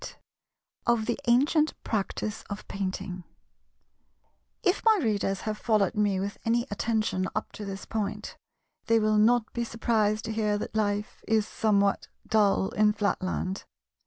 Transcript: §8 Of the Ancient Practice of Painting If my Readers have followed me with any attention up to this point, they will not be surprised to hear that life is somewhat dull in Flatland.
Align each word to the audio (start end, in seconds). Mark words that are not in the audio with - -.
§8 0.07 0.17
Of 0.87 1.05
the 1.05 1.19
Ancient 1.27 1.83
Practice 1.83 2.41
of 2.49 2.67
Painting 2.67 3.23
If 4.63 4.83
my 4.83 4.97
Readers 4.99 5.41
have 5.41 5.59
followed 5.59 5.93
me 5.93 6.19
with 6.19 6.39
any 6.43 6.65
attention 6.71 7.27
up 7.35 7.51
to 7.51 7.65
this 7.65 7.85
point, 7.85 8.35
they 8.87 8.97
will 8.97 9.19
not 9.19 9.53
be 9.53 9.63
surprised 9.63 10.25
to 10.25 10.33
hear 10.33 10.57
that 10.57 10.73
life 10.75 11.23
is 11.27 11.47
somewhat 11.47 12.07
dull 12.25 12.69
in 12.71 12.93
Flatland. 12.93 13.65